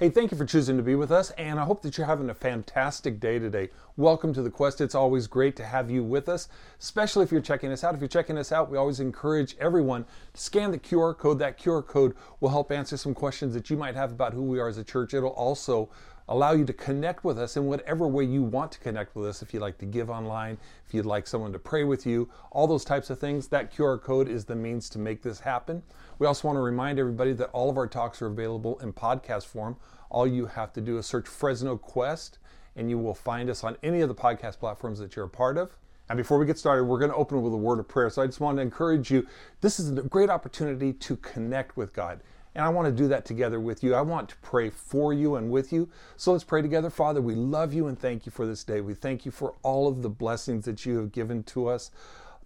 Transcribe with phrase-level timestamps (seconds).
[0.00, 2.30] Hey, thank you for choosing to be with us, and I hope that you're having
[2.30, 3.70] a fantastic day today.
[3.96, 4.80] Welcome to the Quest.
[4.80, 6.48] It's always great to have you with us,
[6.78, 7.96] especially if you're checking us out.
[7.96, 10.04] If you're checking us out, we always encourage everyone
[10.34, 11.40] to scan the QR code.
[11.40, 14.60] That QR code will help answer some questions that you might have about who we
[14.60, 15.14] are as a church.
[15.14, 15.90] It'll also
[16.28, 19.42] allow you to connect with us in whatever way you want to connect with us.
[19.42, 22.66] If you'd like to give online, if you'd like someone to pray with you, all
[22.66, 25.82] those types of things, that QR code is the means to make this happen.
[26.18, 29.46] We also want to remind everybody that all of our talks are available in podcast
[29.46, 29.76] form.
[30.10, 32.38] All you have to do is search Fresno Quest
[32.76, 35.58] and you will find us on any of the podcast platforms that you're a part
[35.58, 35.76] of.
[36.08, 38.08] And before we get started, we're going to open with a word of prayer.
[38.08, 39.26] So I just want to encourage you
[39.60, 42.20] this is a great opportunity to connect with God.
[42.58, 43.94] And I want to do that together with you.
[43.94, 45.88] I want to pray for you and with you.
[46.16, 46.90] So let's pray together.
[46.90, 48.80] Father, we love you and thank you for this day.
[48.80, 51.92] We thank you for all of the blessings that you have given to us,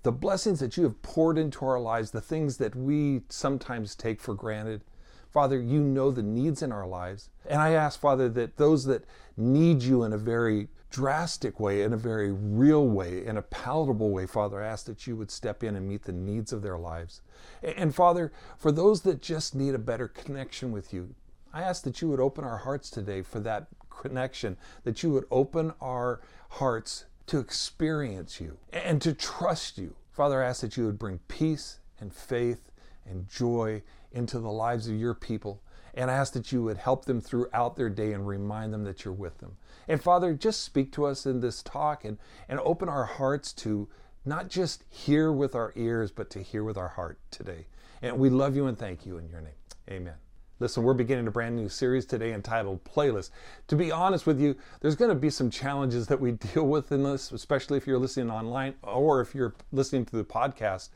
[0.02, 4.20] the blessings that you have poured into our lives, the things that we sometimes take
[4.20, 4.83] for granted.
[5.30, 7.30] Father, you know the needs in our lives.
[7.48, 9.06] And I ask, Father, that those that
[9.38, 14.10] need you in a very drastic way, in a very real way, in a palatable
[14.10, 16.78] way, Father, I ask that you would step in and meet the needs of their
[16.78, 17.22] lives.
[17.62, 21.14] And Father, for those that just need a better connection with you,
[21.52, 25.24] I ask that you would open our hearts today for that connection, that you would
[25.30, 29.94] open our hearts to experience you and to trust you.
[30.10, 32.70] Father, I ask that you would bring peace and faith
[33.08, 35.62] and joy into the lives of your people.
[35.94, 39.04] And I ask that you would help them throughout their day and remind them that
[39.04, 39.56] you're with them.
[39.88, 42.18] And Father, just speak to us in this talk and,
[42.48, 43.88] and open our hearts to
[44.24, 47.66] not just hear with our ears, but to hear with our heart today.
[48.00, 49.52] And we love you and thank you in your name.
[49.90, 50.14] Amen.
[50.60, 53.30] Listen, we're beginning a brand new series today entitled Playlist.
[53.66, 56.92] To be honest with you, there's going to be some challenges that we deal with
[56.92, 60.90] in this, especially if you're listening online or if you're listening to the podcast.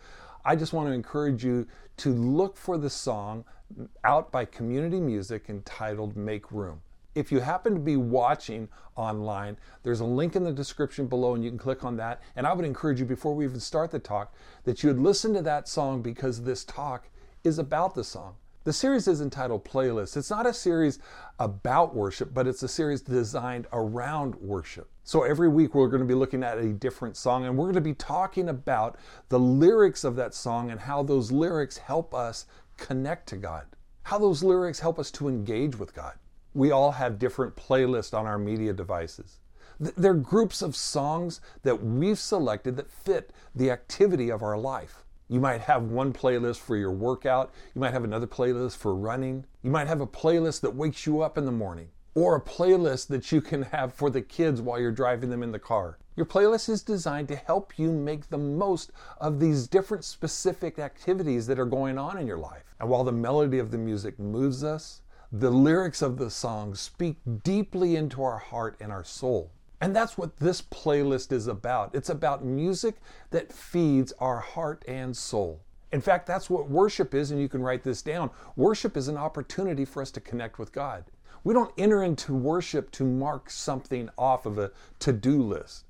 [0.44, 1.66] I just want to encourage you
[1.96, 3.44] to look for the song
[4.04, 6.80] out by Community Music entitled Make Room.
[7.14, 11.42] If you happen to be watching online, there's a link in the description below and
[11.42, 12.20] you can click on that.
[12.36, 14.34] And I would encourage you before we even start the talk
[14.64, 17.08] that you would listen to that song because this talk
[17.42, 18.34] is about the song.
[18.64, 20.16] The series is entitled Playlist.
[20.16, 20.98] It's not a series
[21.38, 24.90] about worship, but it's a series designed around worship.
[25.04, 27.76] So every week we're going to be looking at a different song and we're going
[27.76, 28.98] to be talking about
[29.28, 33.66] the lyrics of that song and how those lyrics help us connect to God,
[34.02, 36.14] how those lyrics help us to engage with God.
[36.54, 39.40] We all have different playlists on our media devices.
[39.78, 45.04] They're groups of songs that we've selected that fit the activity of our life.
[45.28, 47.52] You might have one playlist for your workout.
[47.74, 49.44] You might have another playlist for running.
[49.62, 53.08] You might have a playlist that wakes you up in the morning, or a playlist
[53.08, 55.98] that you can have for the kids while you're driving them in the car.
[56.16, 58.90] Your playlist is designed to help you make the most
[59.20, 62.64] of these different specific activities that are going on in your life.
[62.80, 67.16] And while the melody of the music moves us, the lyrics of the song speak
[67.44, 69.50] deeply into our heart and our soul.
[69.82, 71.94] And that's what this playlist is about.
[71.94, 72.94] It's about music
[73.30, 75.60] that feeds our heart and soul.
[75.92, 78.30] In fact, that's what worship is, and you can write this down.
[78.56, 81.04] Worship is an opportunity for us to connect with God.
[81.44, 85.84] We don't enter into worship to mark something off of a to do list.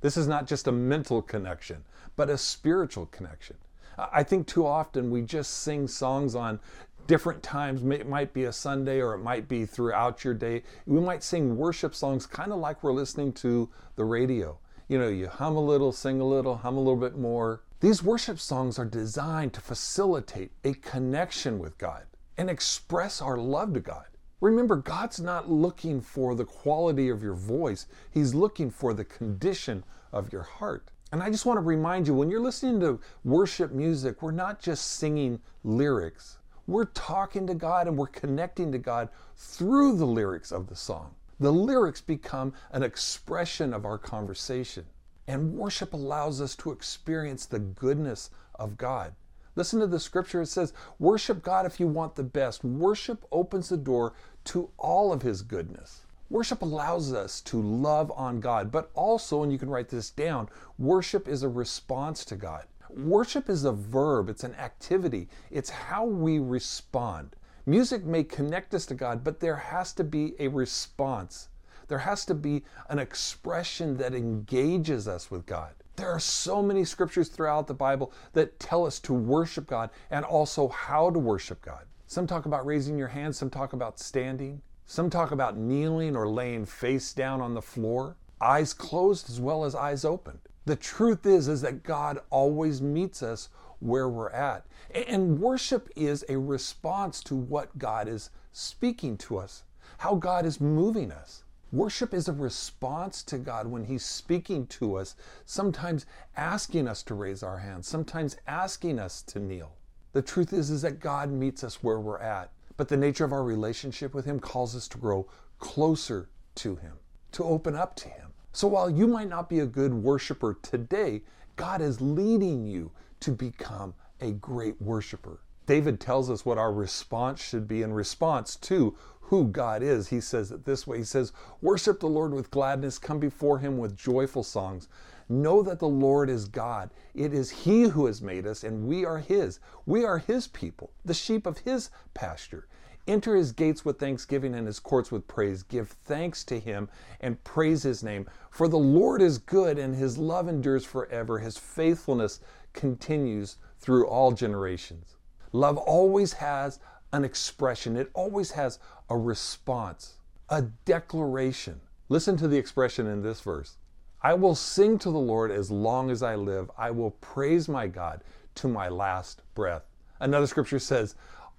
[0.00, 1.84] This is not just a mental connection,
[2.16, 3.56] but a spiritual connection.
[3.98, 6.60] I think too often we just sing songs on
[7.08, 7.82] different times.
[7.82, 10.62] It might be a Sunday or it might be throughout your day.
[10.86, 14.58] We might sing worship songs kind of like we're listening to the radio.
[14.86, 17.62] You know, you hum a little, sing a little, hum a little bit more.
[17.80, 22.04] These worship songs are designed to facilitate a connection with God
[22.36, 24.06] and express our love to God.
[24.40, 29.84] Remember, God's not looking for the quality of your voice, He's looking for the condition
[30.12, 30.90] of your heart.
[31.10, 34.60] And I just want to remind you when you're listening to worship music, we're not
[34.60, 40.52] just singing lyrics, we're talking to God and we're connecting to God through the lyrics
[40.52, 41.14] of the song.
[41.40, 44.84] The lyrics become an expression of our conversation.
[45.26, 49.14] And worship allows us to experience the goodness of God.
[49.58, 50.42] Listen to the scripture.
[50.42, 52.62] It says, Worship God if you want the best.
[52.62, 54.12] Worship opens the door
[54.44, 56.02] to all of His goodness.
[56.30, 60.48] Worship allows us to love on God, but also, and you can write this down,
[60.78, 62.66] worship is a response to God.
[62.88, 67.34] Worship is a verb, it's an activity, it's how we respond.
[67.66, 71.48] Music may connect us to God, but there has to be a response.
[71.88, 75.74] There has to be an expression that engages us with God.
[75.98, 80.24] There are so many scriptures throughout the Bible that tell us to worship God and
[80.24, 81.86] also how to worship God.
[82.06, 86.28] Some talk about raising your hands, some talk about standing, some talk about kneeling or
[86.28, 90.38] laying face down on the floor, eyes closed as well as eyes opened.
[90.66, 93.48] The truth is is that God always meets us
[93.80, 94.66] where we're at.
[94.94, 99.64] And worship is a response to what God is speaking to us.
[99.98, 101.42] how God is moving us.
[101.70, 107.14] Worship is a response to God when He's speaking to us, sometimes asking us to
[107.14, 109.76] raise our hands, sometimes asking us to kneel.
[110.12, 113.34] The truth is, is that God meets us where we're at, but the nature of
[113.34, 115.28] our relationship with Him calls us to grow
[115.58, 116.94] closer to Him,
[117.32, 118.32] to open up to Him.
[118.52, 121.20] So while you might not be a good worshiper today,
[121.56, 123.92] God is leading you to become
[124.22, 125.40] a great worshiper.
[125.68, 130.08] David tells us what our response should be in response to who God is.
[130.08, 131.30] He says it this way He says,
[131.60, 134.88] Worship the Lord with gladness, come before Him with joyful songs.
[135.28, 136.88] Know that the Lord is God.
[137.14, 139.60] It is He who has made us, and we are His.
[139.84, 142.66] We are His people, the sheep of His pasture.
[143.06, 145.62] Enter His gates with thanksgiving and His courts with praise.
[145.62, 146.88] Give thanks to Him
[147.20, 148.26] and praise His name.
[148.50, 151.40] For the Lord is good, and His love endures forever.
[151.40, 152.40] His faithfulness
[152.72, 155.17] continues through all generations.
[155.52, 156.78] Love always has
[157.12, 158.78] an expression, it always has
[159.08, 160.14] a response,
[160.48, 161.80] a declaration.
[162.08, 163.76] Listen to the expression in this verse
[164.20, 166.70] I will sing to the Lord as long as I live.
[166.76, 168.24] I will praise my God
[168.56, 169.84] to my last breath.
[170.20, 171.14] Another scripture says,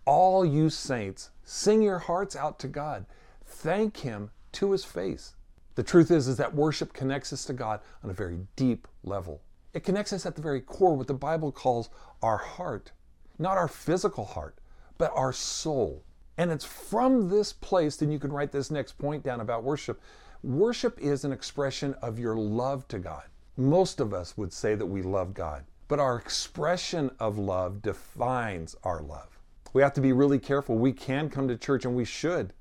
[0.06, 3.06] All you saints, sing your hearts out to God.
[3.46, 5.36] Thank Him to His face.
[5.76, 9.42] The truth is, is that worship connects us to God on a very deep level.
[9.74, 11.90] It connects us at the very core, what the Bible calls
[12.22, 12.92] our heart.
[13.40, 14.60] Not our physical heart,
[14.98, 16.04] but our soul.
[16.38, 20.02] And it's from this place, then you can write this next point down about worship.
[20.44, 23.24] Worship is an expression of your love to God.
[23.58, 28.76] Most of us would say that we love God, but our expression of love defines
[28.84, 29.40] our love.
[29.74, 30.78] We have to be really careful.
[30.78, 32.54] We can come to church and we should.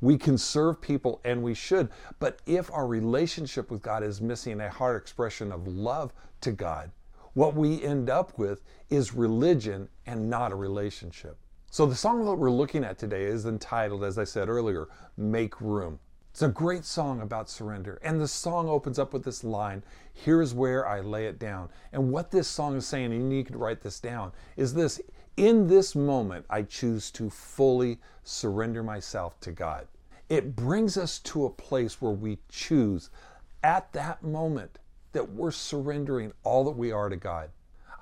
[0.00, 1.90] We can serve people and we should.
[2.18, 6.12] But if our relationship with God is missing a heart expression of love
[6.42, 6.90] to God,
[7.36, 11.36] what we end up with is religion and not a relationship.
[11.70, 14.88] So, the song that we're looking at today is entitled, as I said earlier,
[15.18, 15.98] Make Room.
[16.30, 17.98] It's a great song about surrender.
[18.02, 19.82] And the song opens up with this line
[20.14, 21.68] Here's where I lay it down.
[21.92, 24.98] And what this song is saying, and you need to write this down, is this
[25.36, 29.88] In this moment, I choose to fully surrender myself to God.
[30.30, 33.10] It brings us to a place where we choose
[33.62, 34.78] at that moment
[35.16, 37.48] that we're surrendering all that we are to God.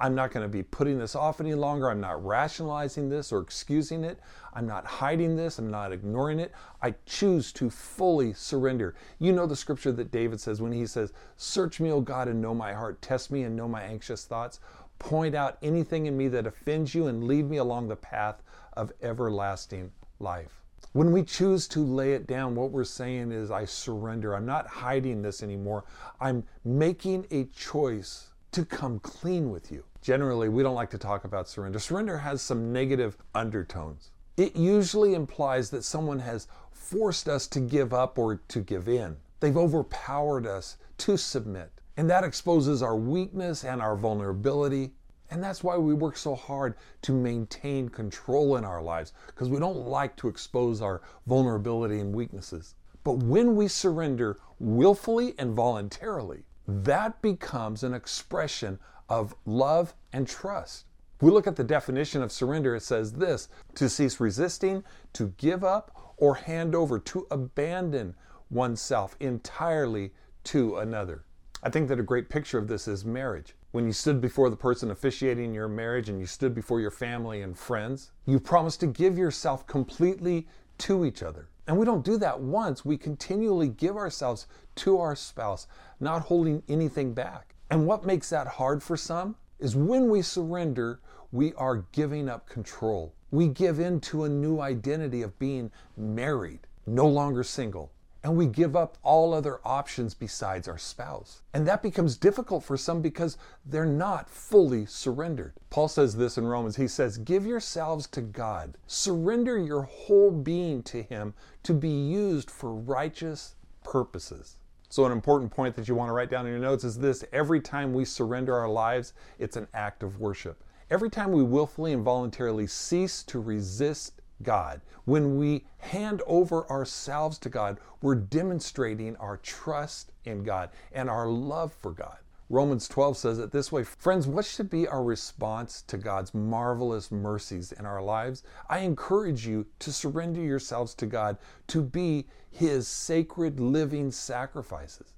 [0.01, 1.89] I'm not going to be putting this off any longer.
[1.89, 4.19] I'm not rationalizing this or excusing it.
[4.53, 5.61] I'm not hiding this.
[5.61, 6.51] I'm not ignoring it.
[6.83, 8.97] I choose to fully surrender.
[9.21, 12.43] You know the scripture that David says when he says, Search me, O God, and
[12.43, 13.01] know my heart.
[13.01, 14.59] Test me and know my anxious thoughts.
[14.99, 18.93] Point out anything in me that offends you and lead me along the path of
[19.03, 20.64] everlasting life.
[20.95, 24.37] When we choose to lay it down, what we're saying is, I surrender.
[24.37, 25.83] I'm not hiding this anymore.
[26.21, 29.83] I'm making a choice to come clean with you.
[30.03, 31.81] Generally, we don't like to talk about surrender.
[31.81, 34.13] Surrender has some negative undertones.
[34.37, 39.17] It usually implies that someone has forced us to give up or to give in.
[39.41, 41.73] They've overpowered us to submit.
[41.97, 44.93] And that exposes our weakness and our vulnerability.
[45.31, 49.59] And that's why we work so hard to maintain control in our lives, because we
[49.59, 52.75] don't like to expose our vulnerability and weaknesses.
[53.03, 58.79] But when we surrender willfully and voluntarily, that becomes an expression
[59.09, 60.87] of love and trust.
[61.21, 65.65] We look at the definition of surrender, it says this to cease resisting, to give
[65.65, 68.15] up, or hand over, to abandon
[68.51, 70.13] oneself entirely
[70.45, 71.25] to another.
[71.63, 73.55] I think that a great picture of this is marriage.
[73.75, 77.43] When you stood before the person officiating your marriage and you stood before your family
[77.43, 80.47] and friends, you promised to give yourself completely
[80.79, 81.49] to each other.
[81.67, 82.85] And we don't do that once.
[82.85, 85.67] We continually give ourselves to our spouse,
[85.99, 87.57] not holding anything back.
[87.69, 91.01] And what makes that hard for some is when we surrender,
[91.33, 93.13] we are giving up control.
[93.33, 97.91] We give in to a new identity of being married, no longer single,
[98.25, 101.43] and we give up all other options besides our spouse.
[101.53, 105.53] And that becomes difficult for some because they're not fully surrendered.
[105.69, 106.77] Paul says this in Romans.
[106.77, 112.51] He says, Give yourselves to God, surrender your whole being to Him to be used
[112.51, 114.57] for righteous purposes.
[114.89, 117.25] So, an important point that you want to write down in your notes is this
[117.33, 120.65] every time we surrender our lives, it's an act of worship.
[120.91, 124.81] Every time we willfully and voluntarily cease to resist God.
[125.05, 131.29] When we hand over ourselves to God, we're demonstrating our trust in God and our
[131.29, 132.19] love for God.
[132.51, 137.11] Romans 12 says it this way Friends, what should be our response to God's marvelous
[137.11, 138.43] mercies in our lives?
[138.69, 141.39] I encourage you to surrender yourselves to God
[141.69, 145.15] to be His sacred living sacrifices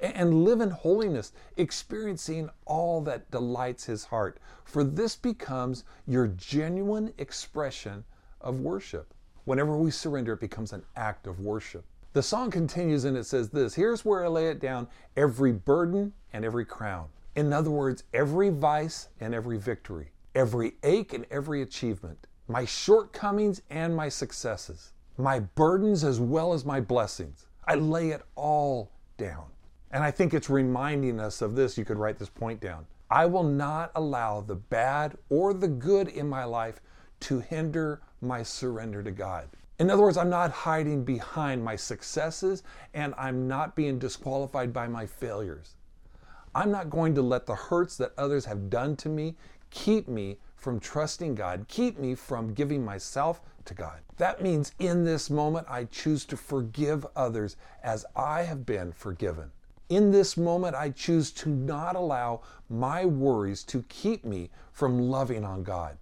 [0.00, 4.38] and live in holiness, experiencing all that delights His heart.
[4.64, 8.04] For this becomes your genuine expression
[8.40, 9.12] of worship.
[9.44, 11.84] Whenever we surrender, it becomes an act of worship.
[12.12, 16.12] The song continues and it says this Here's where I lay it down every burden
[16.32, 17.08] and every crown.
[17.36, 23.62] In other words, every vice and every victory, every ache and every achievement, my shortcomings
[23.70, 27.46] and my successes, my burdens as well as my blessings.
[27.66, 29.44] I lay it all down.
[29.92, 31.78] And I think it's reminding us of this.
[31.78, 32.86] You could write this point down.
[33.10, 36.80] I will not allow the bad or the good in my life
[37.20, 39.48] to hinder my surrender to God.
[39.78, 42.62] In other words, I'm not hiding behind my successes
[42.92, 45.76] and I'm not being disqualified by my failures.
[46.54, 49.36] I'm not going to let the hurts that others have done to me
[49.70, 54.00] keep me from trusting God, keep me from giving myself to God.
[54.18, 59.50] That means in this moment, I choose to forgive others as I have been forgiven.
[59.88, 65.44] In this moment, I choose to not allow my worries to keep me from loving
[65.44, 65.96] on God.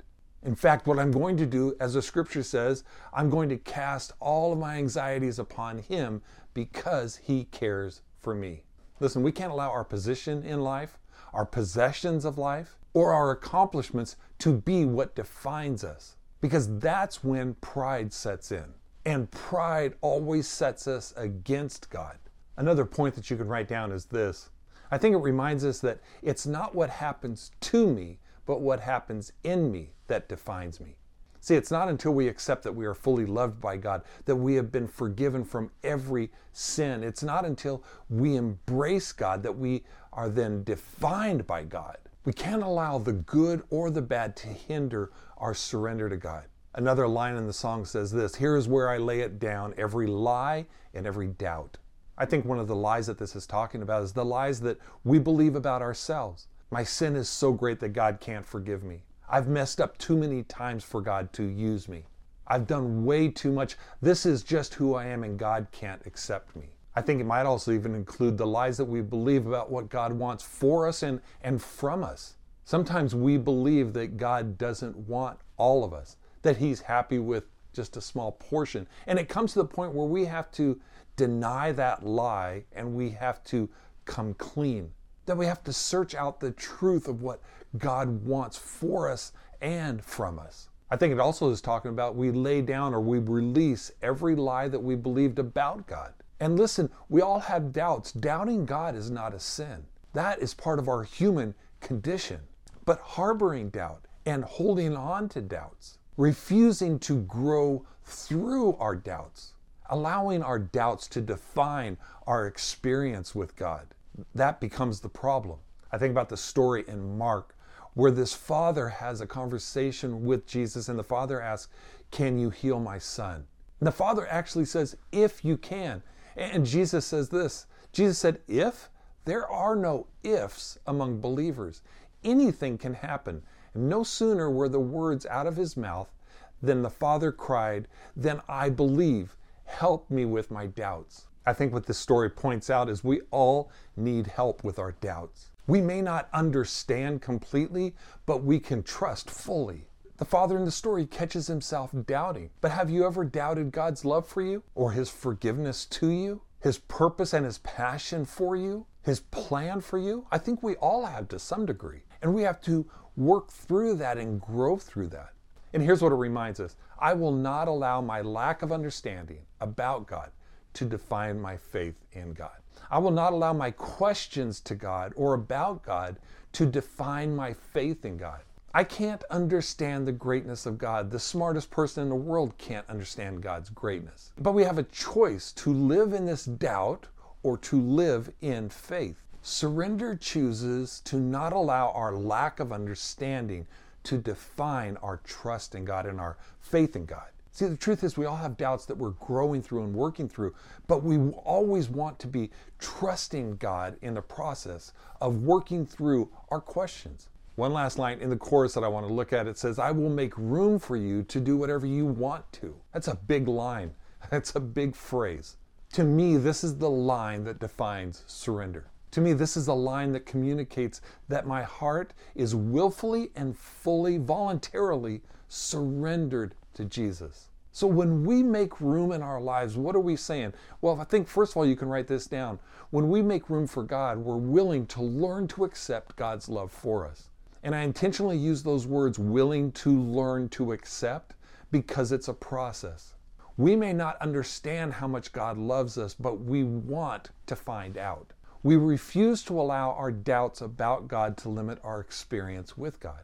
[0.45, 4.13] In fact, what I'm going to do, as the scripture says, I'm going to cast
[4.21, 6.23] all of my anxieties upon Him
[6.55, 8.63] because He cares for me.
[9.01, 10.99] Listen, we can't allow our position in life,
[11.33, 17.55] our possessions of life, or our accomplishments to be what defines us because that's when
[17.55, 18.75] pride sets in.
[19.05, 22.19] And pride always sets us against God.
[22.57, 24.51] Another point that you can write down is this
[24.91, 29.33] I think it reminds us that it's not what happens to me, but what happens
[29.43, 30.97] in me that defines me.
[31.41, 34.57] See, it's not until we accept that we are fully loved by God, that we
[34.57, 37.05] have been forgiven from every sin.
[37.05, 41.97] It's not until we embrace God that we are then defined by God.
[42.25, 46.45] We can't allow the good or the bad to hinder our surrender to God.
[46.75, 50.07] Another line in the song says this Here is where I lay it down, every
[50.07, 51.79] lie and every doubt.
[52.19, 54.79] I think one of the lies that this is talking about is the lies that
[55.05, 56.49] we believe about ourselves.
[56.71, 59.05] My sin is so great that God can't forgive me.
[59.31, 62.05] I've messed up too many times for God to use me.
[62.47, 63.77] I've done way too much.
[64.01, 66.71] This is just who I am, and God can't accept me.
[66.97, 70.13] I think it might also even include the lies that we believe about what God
[70.13, 72.37] wants for us and, and from us.
[72.65, 77.45] Sometimes we believe that God doesn't want all of us, that He's happy with
[77.75, 78.89] just a small portion.
[79.07, 80.81] And it comes to the point where we have to
[81.17, 83.69] deny that lie and we have to
[84.07, 84.91] come clean
[85.29, 87.41] that we have to search out the truth of what
[87.77, 90.69] God wants for us and from us.
[90.91, 94.69] I think it also is talking about we lay down or we release every lie
[94.69, 96.15] that we believed about God.
[96.41, 98.13] And listen, we all have doubts.
[98.13, 99.85] Doubting God is not a sin,
[100.15, 102.41] that is part of our human condition.
[102.87, 109.53] But harboring doubt and holding on to doubts, refusing to grow through our doubts,
[109.91, 113.89] allowing our doubts to define our experience with God,
[114.35, 115.59] that becomes the problem.
[115.93, 117.55] I think about the story in Mark
[117.99, 121.73] where this father has a conversation with Jesus and the father asks,
[122.13, 123.45] Can you heal my son?
[123.81, 126.05] And the father actually says, If you can.
[126.37, 128.89] And Jesus says this Jesus said, If?
[129.25, 131.83] There are no ifs among believers.
[132.23, 133.43] Anything can happen.
[133.75, 136.15] And no sooner were the words out of his mouth
[136.63, 139.35] than the father cried, Then I believe.
[139.65, 141.27] Help me with my doubts.
[141.45, 145.48] I think what this story points out is we all need help with our doubts.
[145.69, 147.95] We may not understand completely,
[148.25, 149.87] but we can trust fully.
[150.17, 152.49] The father in the story catches himself doubting.
[152.63, 156.41] But have you ever doubted God's love for you or his forgiveness to you?
[156.59, 158.87] His purpose and his passion for you?
[159.03, 160.27] His plan for you?
[160.33, 162.01] I think we all have to some degree.
[162.23, 165.35] And we have to work through that and grow through that.
[165.75, 170.07] And here's what it reminds us I will not allow my lack of understanding about
[170.07, 170.31] God
[170.73, 172.57] to define my faith in God.
[172.91, 176.17] I will not allow my questions to God or about God
[176.53, 178.41] to define my faith in God.
[178.75, 181.11] I can't understand the greatness of God.
[181.11, 184.31] The smartest person in the world can't understand God's greatness.
[184.39, 187.07] But we have a choice to live in this doubt
[187.43, 189.17] or to live in faith.
[189.43, 193.67] Surrender chooses to not allow our lack of understanding
[194.05, 197.29] to define our trust in God and our faith in God.
[197.59, 200.55] See, the truth is, we all have doubts that we're growing through and working through,
[200.87, 206.61] but we always want to be trusting God in the process of working through our
[206.61, 207.31] questions.
[207.57, 209.91] One last line in the chorus that I want to look at it says, I
[209.91, 212.77] will make room for you to do whatever you want to.
[212.93, 213.93] That's a big line.
[214.31, 215.57] That's a big phrase.
[215.95, 218.87] To me, this is the line that defines surrender.
[219.11, 224.17] To me, this is a line that communicates that my heart is willfully and fully,
[224.17, 227.49] voluntarily surrendered to Jesus.
[227.73, 230.55] So when we make room in our lives, what are we saying?
[230.81, 232.61] Well, I think first of all, you can write this down.
[232.91, 237.05] When we make room for God, we're willing to learn to accept God's love for
[237.05, 237.31] us.
[237.65, 241.35] And I intentionally use those words, willing to learn to accept,
[241.73, 243.15] because it's a process.
[243.57, 248.33] We may not understand how much God loves us, but we want to find out.
[248.63, 253.23] We refuse to allow our doubts about God to limit our experience with God.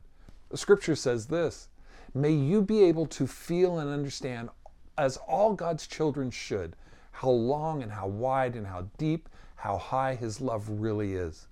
[0.51, 1.69] The scripture says this
[2.15, 4.49] May you be able to feel and understand,
[4.97, 6.77] as all God's children should,
[7.11, 11.49] how long and how wide and how deep, how high His love really is.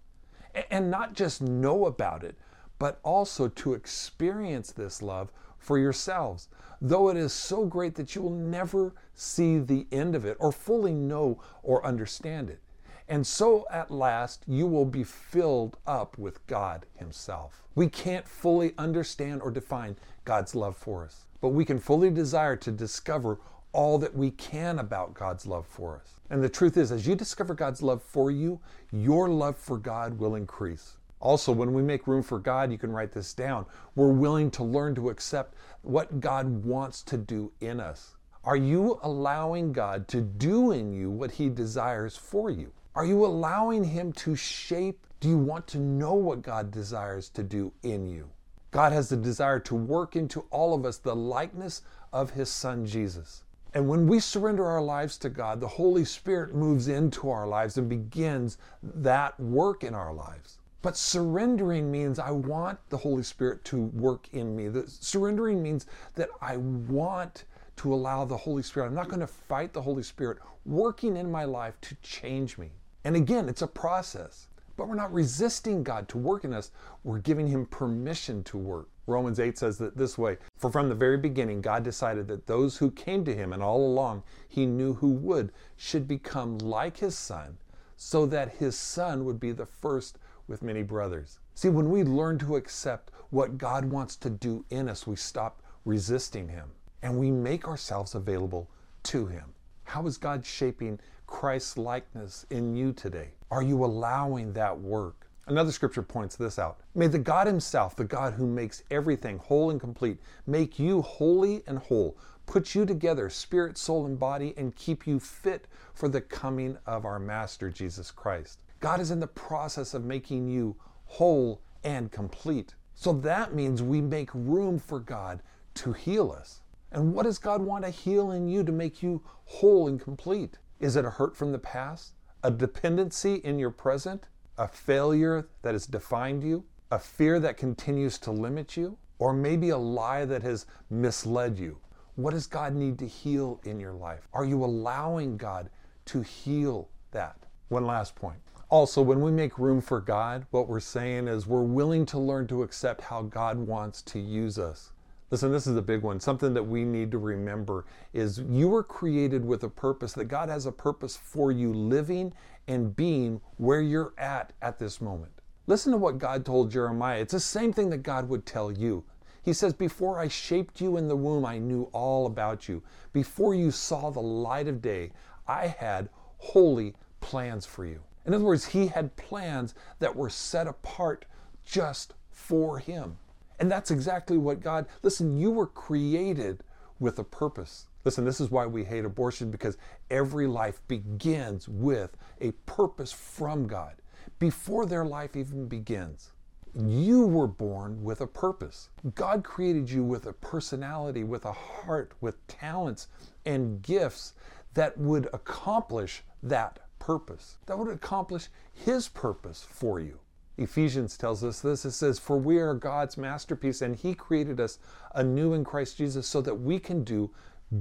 [0.71, 2.37] And not just know about it,
[2.78, 6.49] but also to experience this love for yourselves,
[6.81, 10.52] though it is so great that you will never see the end of it or
[10.52, 12.61] fully know or understand it.
[13.09, 17.62] And so at last you will be filled up with God Himself.
[17.75, 22.56] We can't fully understand or define God's love for us, but we can fully desire
[22.56, 23.38] to discover
[23.73, 26.21] all that we can about God's love for us.
[26.30, 28.61] And the truth is, as you discover God's love for you,
[28.92, 30.97] your love for God will increase.
[31.21, 33.64] Also, when we make room for God, you can write this down.
[33.94, 38.16] We're willing to learn to accept what God wants to do in us.
[38.44, 42.73] Are you allowing God to do in you what He desires for you?
[42.95, 45.07] Are you allowing Him to shape?
[45.21, 48.29] Do you want to know what God desires to do in you?
[48.71, 51.81] God has the desire to work into all of us the likeness
[52.13, 53.45] of His Son Jesus.
[53.73, 57.79] And when we surrender our lives to God, the Holy Spirit moves into our lives
[57.79, 60.59] and begins that work in our lives.
[60.83, 64.69] But surrendering means I want the Holy Spirit to work in me.
[64.69, 67.45] The surrendering means that I want
[67.77, 68.89] to allow the Holy Spirit.
[68.89, 72.73] I'm not going to fight the Holy Spirit working in my life to change me.
[73.04, 74.49] And again, it's a process.
[74.76, 76.71] But we're not resisting God to work in us.
[77.04, 78.88] We're giving him permission to work.
[79.06, 82.76] Romans 8 says that this way For from the very beginning, God decided that those
[82.76, 87.18] who came to him, and all along he knew who would, should become like his
[87.18, 87.59] son,
[87.97, 91.38] so that his son would be the first with many brothers.
[91.54, 95.62] See, when we learn to accept what God wants to do in us, we stop
[95.84, 96.71] resisting Him
[97.02, 98.71] and we make ourselves available
[99.04, 99.54] to Him.
[99.84, 101.00] How is God shaping
[101.32, 103.30] Christ's likeness in you today?
[103.50, 105.26] Are you allowing that work?
[105.47, 106.80] Another scripture points this out.
[106.95, 111.62] May the God Himself, the God who makes everything whole and complete, make you holy
[111.66, 116.21] and whole, put you together, spirit, soul, and body, and keep you fit for the
[116.21, 118.62] coming of our Master Jesus Christ.
[118.78, 122.75] God is in the process of making you whole and complete.
[122.95, 125.42] So that means we make room for God
[125.76, 126.60] to heal us.
[126.92, 130.58] And what does God want to heal in you to make you whole and complete?
[130.82, 132.14] Is it a hurt from the past?
[132.42, 134.26] A dependency in your present?
[134.58, 136.64] A failure that has defined you?
[136.90, 138.99] A fear that continues to limit you?
[139.21, 141.78] Or maybe a lie that has misled you?
[142.16, 144.26] What does God need to heal in your life?
[144.32, 145.71] Are you allowing God
[146.06, 147.36] to heal that?
[147.68, 148.40] One last point.
[148.68, 152.49] Also, when we make room for God, what we're saying is we're willing to learn
[152.49, 154.90] to accept how God wants to use us.
[155.32, 156.21] Listen, this is a big one.
[156.21, 160.50] Something that we need to remember is you were created with a purpose, that God
[160.50, 162.34] has a purpose for you living
[162.68, 165.32] and being where you're at at this moment.
[165.66, 167.23] Listen to what God told Jeremiah.
[167.23, 169.04] It's the same thing that God would tell you.
[169.42, 172.82] He says, Before I shaped you in the womb, I knew all about you.
[173.14, 175.12] Before you saw the light of day,
[175.49, 178.02] I had holy plans for you.
[178.26, 181.25] In other words, he had plans that were set apart
[181.64, 183.16] just for him.
[183.63, 186.65] And that's exactly what God, listen, you were created
[186.99, 187.87] with a purpose.
[188.05, 189.79] Listen, this is why we hate abortion because
[190.11, 194.03] every life begins with a purpose from God
[194.41, 196.33] before their life even begins.
[196.75, 198.89] You were born with a purpose.
[199.15, 203.07] God created you with a personality, with a heart, with talents
[203.47, 204.33] and gifts
[204.75, 210.19] that would accomplish that purpose, that would accomplish His purpose for you.
[210.58, 214.78] Ephesians tells us this it says, For we are God's masterpiece, and He created us
[215.15, 217.30] anew in Christ Jesus so that we can do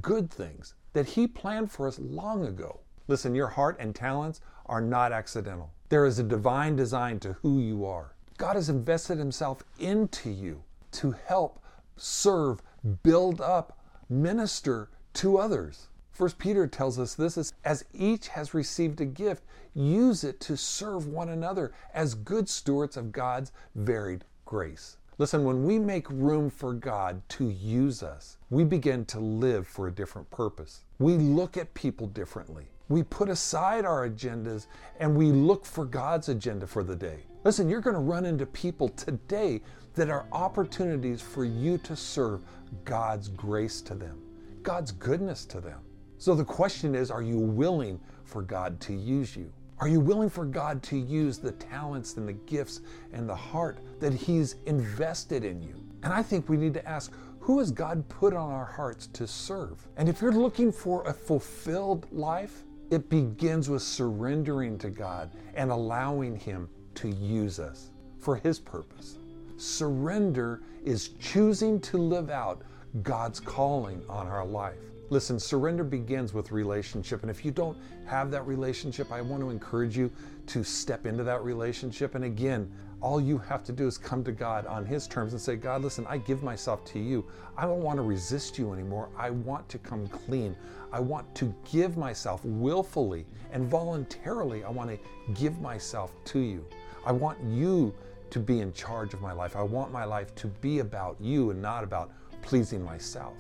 [0.02, 2.80] good things that He planned for us long ago.
[3.08, 5.72] Listen, your heart and talents are not accidental.
[5.90, 8.16] There is a divine design to who you are.
[8.38, 11.62] God has invested Himself into you to help,
[11.98, 12.62] serve,
[13.04, 13.78] build up,
[14.10, 15.88] minister to others.
[16.12, 19.44] First Peter tells us this is as each has received a gift,
[19.74, 24.98] use it to serve one another as good stewards of God's varied grace.
[25.18, 29.88] Listen, when we make room for God to use us, we begin to live for
[29.88, 30.84] a different purpose.
[31.00, 32.66] We look at people differently.
[32.90, 34.68] We put aside our agendas
[35.00, 37.20] and we look for God's agenda for the day.
[37.44, 39.62] Listen, you're going to run into people today
[39.96, 42.42] that are opportunities for you to serve
[42.84, 44.22] God's grace to them,
[44.64, 45.80] God's goodness to them.
[46.22, 49.52] So the question is are you willing for God to use you?
[49.80, 52.82] Are you willing for God to use the talents and the gifts
[53.12, 55.74] and the heart that He's invested in you?
[56.04, 59.26] And I think we need to ask Who has God put on our hearts to
[59.26, 59.88] serve?
[59.98, 65.72] And if you're looking for a fulfilled life, it begins with surrendering to God and
[65.72, 69.18] allowing Him to use us for His purpose.
[69.58, 72.62] Surrender is choosing to live out
[73.02, 74.91] God's calling on our life.
[75.12, 77.22] Listen, surrender begins with relationship.
[77.22, 80.10] And if you don't have that relationship, I want to encourage you
[80.48, 82.16] to step into that relationship.
[82.16, 82.72] And again,
[83.02, 85.82] all you have to do is come to God on His terms and say, God,
[85.82, 87.26] listen, I give myself to you.
[87.58, 89.10] I don't want to resist you anymore.
[89.18, 90.56] I want to come clean.
[90.94, 94.64] I want to give myself willfully and voluntarily.
[94.64, 96.66] I want to give myself to you.
[97.06, 97.94] I want you
[98.30, 99.58] to be in charge of my life.
[99.58, 103.34] I want my life to be about you and not about pleasing myself.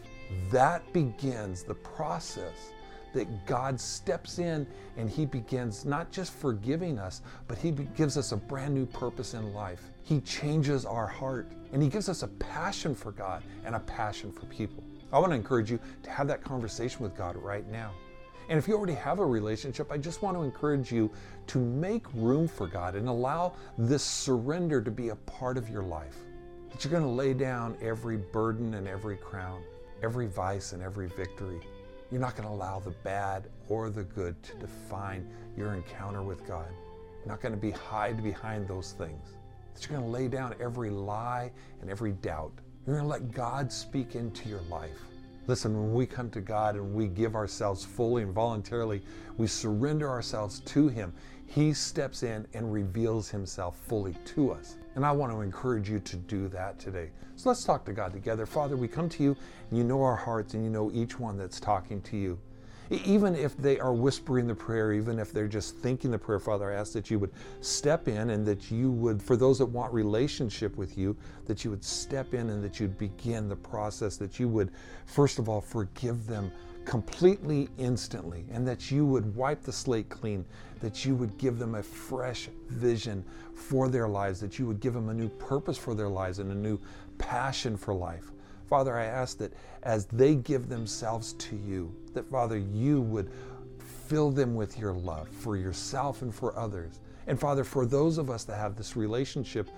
[0.52, 2.72] That begins the process
[3.13, 4.65] that God steps in
[4.98, 9.34] and He begins not just forgiving us, but He gives us a brand new purpose
[9.34, 9.82] in life.
[10.04, 14.32] He changes our heart and He gives us a passion for God and a passion
[14.32, 14.84] for people.
[15.12, 17.91] I want to encourage you to have that conversation with God right now.
[18.50, 21.12] And if you already have a relationship, I just want to encourage you
[21.48, 25.84] to make room for God and allow this surrender to be a part of your
[25.84, 26.17] life.
[26.70, 29.62] That you're going to lay down every burden and every crown
[30.02, 31.60] every vice and every victory.
[32.12, 36.46] You're not going to allow the bad or the good to define your encounter with
[36.48, 36.68] God.
[37.20, 39.36] You're not going to be hide behind those things.
[39.74, 42.52] That you're going to lay down every lie and every doubt.
[42.86, 45.00] You're going to let God speak into your life.
[45.48, 49.02] Listen, when we come to God and we give ourselves fully and voluntarily,
[49.38, 51.14] we surrender ourselves to Him,
[51.48, 54.78] He steps in and reveals Himself fully to us.
[54.96, 57.10] And I want to encourage you to do that today.
[57.36, 58.46] So let's talk to God together.
[58.46, 59.36] Father, we come to you
[59.70, 62.38] and you know our hearts and you know each one that's talking to you.
[62.92, 66.70] Even if they are whispering the prayer, even if they're just thinking the prayer, Father,
[66.70, 69.94] I ask that you would step in and that you would, for those that want
[69.94, 74.42] relationship with you, that you would step in and that you'd begin the process, that
[74.42, 74.72] you would,
[75.06, 76.52] first of all, forgive them
[76.84, 80.44] completely instantly, and that you would wipe the slate clean,
[80.82, 83.24] that you would give them a fresh vision
[83.56, 86.52] for their lives, that you would give them a new purpose for their lives and
[86.52, 86.78] a new
[87.18, 88.32] passion for life.
[88.68, 93.32] Father, I ask that as they give themselves to you, that Father, you would
[94.08, 97.00] fill them with your love for yourself and for others.
[97.28, 99.69] And Father, for those of us that have this relationship,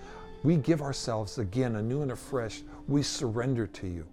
[0.42, 2.62] we give ourselves again anew and afresh.
[2.88, 4.06] We surrender to you.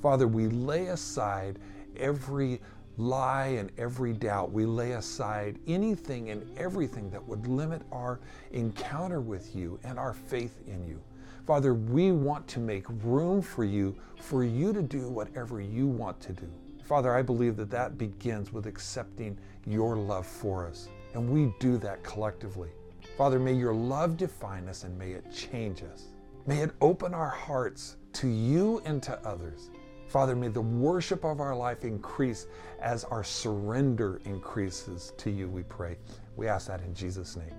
[0.00, 1.58] Father, we lay aside
[1.96, 2.60] every
[2.98, 4.52] lie and every doubt.
[4.52, 8.20] We lay aside anything and everything that would limit our
[8.52, 11.00] encounter with you and our faith in you.
[11.46, 16.20] Father, we want to make room for you, for you to do whatever you want
[16.20, 16.48] to do.
[16.82, 21.78] Father, I believe that that begins with accepting your love for us, and we do
[21.78, 22.70] that collectively.
[23.16, 26.06] Father, may your love define us and may it change us.
[26.46, 29.70] May it open our hearts to you and to others.
[30.08, 32.46] Father, may the worship of our life increase
[32.80, 35.96] as our surrender increases to you, we pray.
[36.36, 37.54] We ask that in Jesus' name.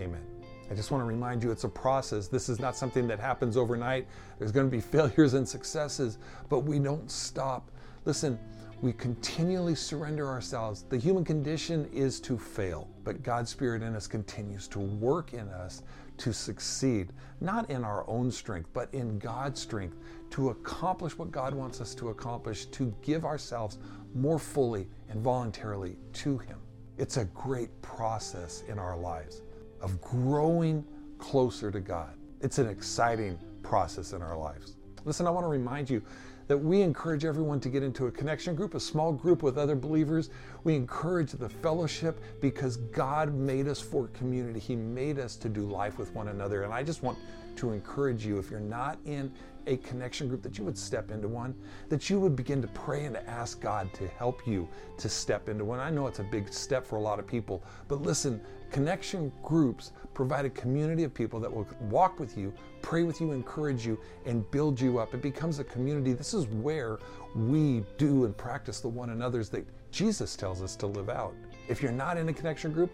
[0.00, 0.24] Amen.
[0.70, 2.28] I just want to remind you it's a process.
[2.28, 4.06] This is not something that happens overnight.
[4.38, 6.18] There's going to be failures and successes,
[6.48, 7.70] but we don't stop.
[8.04, 8.38] Listen,
[8.82, 10.84] we continually surrender ourselves.
[10.88, 15.48] The human condition is to fail, but God's Spirit in us continues to work in
[15.50, 15.82] us
[16.16, 19.96] to succeed, not in our own strength, but in God's strength
[20.30, 23.78] to accomplish what God wants us to accomplish, to give ourselves
[24.14, 26.58] more fully and voluntarily to Him.
[26.96, 29.42] It's a great process in our lives
[29.80, 30.84] of growing
[31.18, 32.14] closer to God.
[32.40, 34.76] It's an exciting process in our lives.
[35.04, 36.02] Listen, I want to remind you
[36.50, 39.76] that we encourage everyone to get into a connection group, a small group with other
[39.76, 40.30] believers.
[40.64, 44.58] We encourage the fellowship because God made us for community.
[44.58, 46.64] He made us to do life with one another.
[46.64, 47.18] And I just want
[47.54, 49.32] to encourage you, if you're not in
[49.68, 51.54] a connection group, that you would step into one,
[51.88, 55.48] that you would begin to pray and to ask God to help you to step
[55.48, 55.78] into one.
[55.78, 59.92] I know it's a big step for a lot of people, but listen, connection groups
[60.14, 62.52] provide a community of people that will walk with you,
[62.82, 65.14] pray with you, encourage you, and build you up.
[65.14, 66.12] It becomes a community.
[66.12, 66.98] This is where
[67.34, 71.34] we do and practice the one another's that Jesus tells us to live out.
[71.68, 72.90] If you're not in a connection group,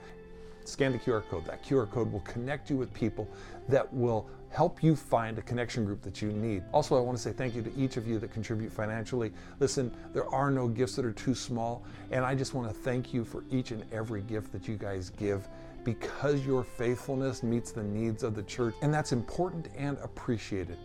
[0.65, 1.45] scan the QR code.
[1.47, 3.29] That QR code will connect you with people
[3.69, 6.63] that will help you find a connection group that you need.
[6.73, 9.33] Also, I want to say thank you to each of you that contribute financially.
[9.61, 13.13] Listen, there are no gifts that are too small, and I just want to thank
[13.13, 15.49] you for each and every gift that you guys give
[15.87, 20.79] because your faithfulness meets the needs of the church, and that's important and appreciated.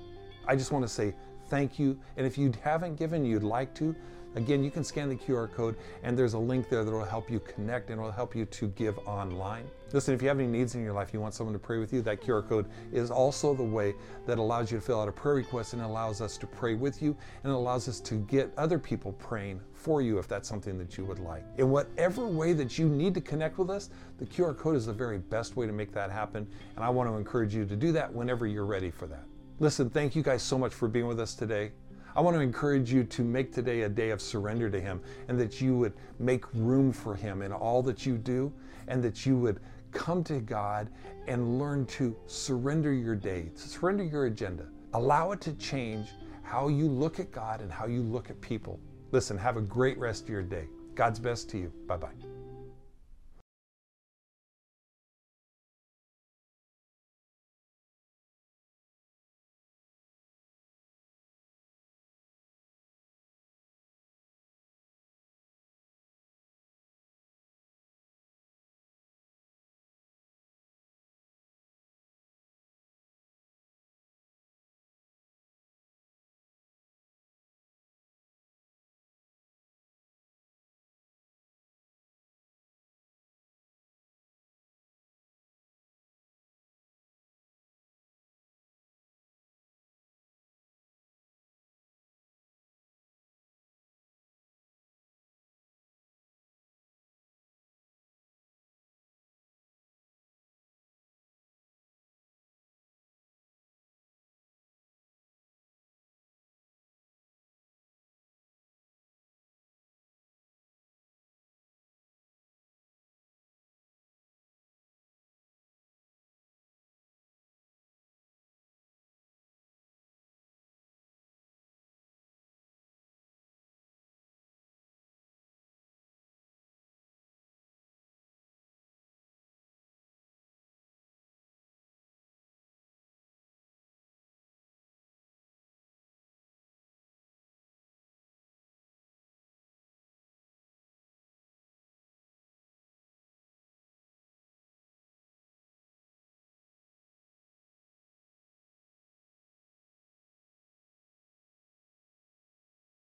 [0.48, 1.16] I just want to say
[1.52, 3.94] thank you, and if you haven't given, you'd like to,
[4.36, 7.30] Again, you can scan the QR code and there's a link there that will help
[7.30, 9.66] you connect and will help you to give online.
[9.92, 11.92] Listen, if you have any needs in your life, you want someone to pray with
[11.92, 13.94] you, that QR code is also the way
[14.26, 17.02] that allows you to fill out a prayer request and allows us to pray with
[17.02, 20.98] you and allows us to get other people praying for you if that's something that
[20.98, 21.44] you would like.
[21.58, 24.94] In whatever way that you need to connect with us, the QR code is the
[24.94, 26.48] very best way to make that happen.
[26.78, 29.26] And I want to encourage you to do that whenever you're ready for that.
[29.62, 31.72] Listen, thank you guys so much for being with us today.
[32.16, 35.40] I want to encourage you to make today a day of surrender to Him and
[35.40, 38.52] that you would make room for Him in all that you do
[38.88, 39.60] and that you would
[39.92, 40.90] come to God
[41.28, 44.66] and learn to surrender your day, surrender your agenda.
[44.96, 46.10] Allow it to change
[46.42, 48.80] how you look at God and how you look at people.
[49.12, 50.66] Listen, have a great rest of your day.
[50.96, 51.72] God's best to you.
[51.86, 52.41] Bye bye.